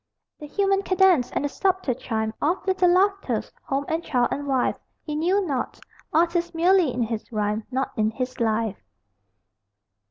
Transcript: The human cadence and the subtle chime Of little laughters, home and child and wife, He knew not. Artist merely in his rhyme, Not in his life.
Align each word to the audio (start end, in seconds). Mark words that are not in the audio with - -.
The 0.39 0.47
human 0.47 0.81
cadence 0.81 1.29
and 1.29 1.45
the 1.45 1.49
subtle 1.49 1.93
chime 1.93 2.33
Of 2.41 2.65
little 2.65 2.89
laughters, 2.89 3.51
home 3.61 3.85
and 3.87 4.03
child 4.03 4.29
and 4.31 4.47
wife, 4.47 4.79
He 5.03 5.15
knew 5.15 5.45
not. 5.45 5.79
Artist 6.11 6.55
merely 6.55 6.91
in 6.91 7.03
his 7.03 7.31
rhyme, 7.31 7.67
Not 7.69 7.91
in 7.95 8.09
his 8.09 8.39
life. 8.39 8.81